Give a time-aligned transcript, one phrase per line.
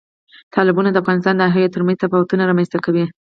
[0.53, 3.05] تالابونه د افغانستان د ناحیو ترمنځ تفاوتونه رامنځ ته کوي.